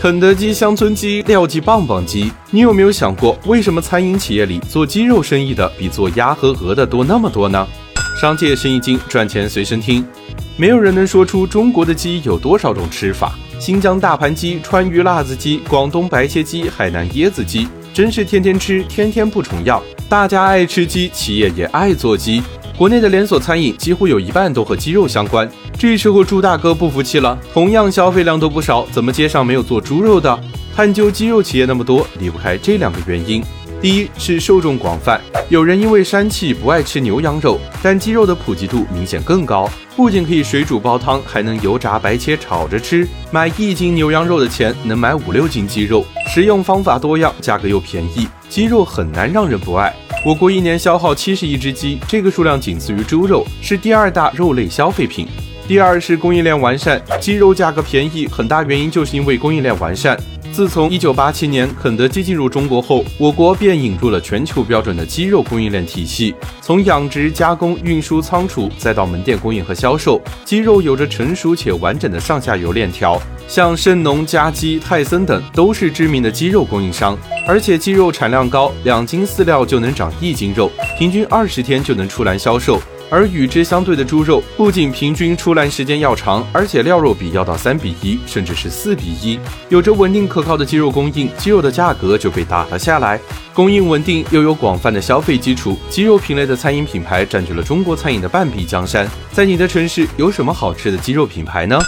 [0.00, 7.68] 肯德基乡村鸡、廖记棒棒鸡，你有没有想过，为什么餐饮企业里做鸡肉生意的比做鸭和鹅的多那么多呢？
[8.18, 10.02] 商界生意经，赚钱随身听。
[10.56, 13.34] 没有人能说出中国的鸡有多少种吃法。
[13.58, 19.82] 新疆大盘鸡、川渝辣子鸡、广东白切鸡、海南椰子鸡，真是天天吃，天天不重样。
[20.08, 22.42] 大家爱吃鸡，企业也爱做鸡。
[22.74, 25.46] 国内的连锁餐饮几乎有一半都和鸡肉相关。
[25.80, 30.38] 这时候朱大哥不服气了，同样消费量都不少，怎么街上没有做猪肉的？
[30.76, 33.42] 探究鸡肉企业那么多，离不开这两个原因。
[33.80, 39.66] 第一是受众广泛，有人因为膻气不爱吃牛羊肉，但鸡肉的普及度明显更高，
[39.96, 43.08] 不仅可以水煮煲汤，还能油炸、白切、炒着吃。
[43.30, 49.90] 买一斤牛羊肉的钱能买五六斤鸡肉，食用方法多样，价格又便宜，鸡肉很难让人不爱。
[50.26, 55.26] 我国一年消耗七十亿只鸡，这个数量仅次于猪肉，是第二大肉类消费品。
[55.70, 60.18] 第二是供应链完善，鸡肉价格便宜，很大原因就是因为供应链完善。
[60.50, 73.16] 自从1987年肯德基进入中国后，我国便引入了全球标准的鸡肉供应链体系，从养殖、加工、运输、仓储，再到门店供应和销售，鸡肉有着成熟且完整的上下游链条。
[73.46, 80.68] 像圣农、家鸡、泰森等都是知名的鸡肉供应商，而且鸡肉产量高，两斤饲料就能长一斤肉，
[80.98, 82.82] 平均二十天就能出栏销售。
[83.10, 89.38] 而与之相对的猪肉，不仅平均出栏时间要长，而且料肉比要到三比一，甚至是四比一。
[89.68, 93.20] 有着稳定可靠的鸡肉供应，鸡肉的价格就被打了下来。
[93.52, 99.06] 供应稳定，又有广泛的消费基础，鸡肉品类的餐饮品牌占据了中国餐饮的半壁江山。
[99.32, 101.78] 在你的城市有什么好吃的鸡肉品牌呢？